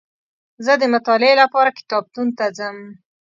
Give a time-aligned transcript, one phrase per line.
[0.65, 2.77] زه دمطالعې لپاره کتابتون ته ځم